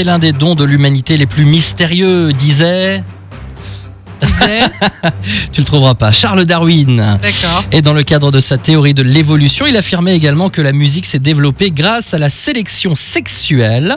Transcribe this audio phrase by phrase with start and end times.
[0.00, 3.02] est l'un des dons de l'humanité les plus mystérieux, disait.
[5.52, 6.12] Tu le trouveras pas.
[6.12, 7.18] Charles Darwin.
[7.20, 7.64] D'accord.
[7.72, 11.06] Et dans le cadre de sa théorie de l'évolution, il affirmait également que la musique
[11.06, 13.96] s'est développée grâce à la sélection sexuelle.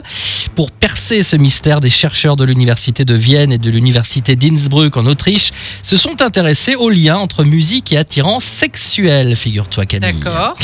[0.54, 5.06] Pour percer ce mystère, des chercheurs de l'université de Vienne et de l'université d'Innsbruck en
[5.06, 10.12] Autriche se sont intéressés au lien entre musique et attirance sexuelle, figure-toi Camille.
[10.12, 10.56] D'accord.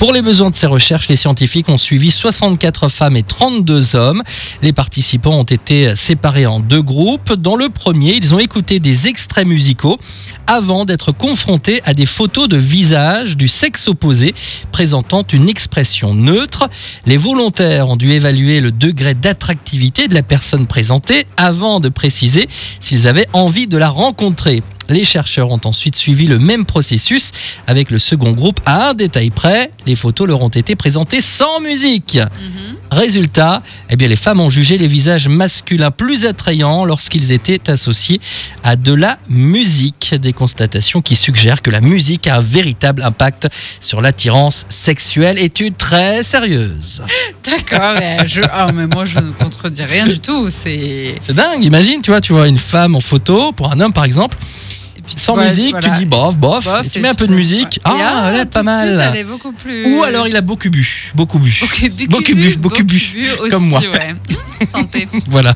[0.00, 4.22] Pour les besoins de ces recherches, les scientifiques ont suivi 64 femmes et 32 hommes.
[4.62, 7.34] Les participants ont été séparés en deux groupes.
[7.34, 9.98] Dans le premier, ils ont écouté des extraits musicaux
[10.46, 14.34] avant d'être confrontés à des photos de visage du sexe opposé
[14.72, 16.70] présentant une expression neutre.
[17.04, 22.48] Les volontaires ont dû évaluer le degré d'attractivité de la personne présentée avant de préciser
[22.80, 24.62] s'ils avaient envie de la rencontrer.
[24.90, 27.30] Les chercheurs ont ensuite suivi le même processus
[27.68, 29.70] avec le second groupe à un détail près.
[29.86, 32.16] Les photos leur ont été présentées sans musique.
[32.16, 32.76] Mhm.
[32.90, 38.20] Résultat, eh bien, les femmes ont jugé les visages masculins plus attrayants lorsqu'ils étaient associés
[38.64, 40.16] à de la musique.
[40.20, 43.46] Des constatations qui suggèrent que la musique a un véritable impact
[43.78, 45.38] sur l'attirance sexuelle.
[45.38, 47.04] Étude très sérieuse.
[47.44, 47.94] D'accord.
[47.96, 48.42] mais, je...
[48.52, 50.48] ah, mais moi, je ne contredis rien du tout.
[50.50, 51.14] C'est.
[51.28, 54.36] Dingue, imagine, tu vois, tu vois une femme en photo, pour un homme par exemple,
[55.16, 55.90] sans ouais, musique, voilà.
[55.90, 57.78] tu dis bof, bof, Bof, et tu et mets un peu de musique.
[57.78, 59.10] Et Ah, elle est pas suite, mal.
[59.12, 59.84] elle est beaucoup plus.
[59.86, 61.58] Ou alors il a beaucoup bu, beaucoup bu.
[61.60, 62.96] Beaucoup bu, Beaucoup bu, beaucoup bu,
[63.40, 63.80] aussi, comme moi.
[63.80, 64.14] ouais.
[64.72, 65.08] Santé.
[65.28, 65.54] Voilà.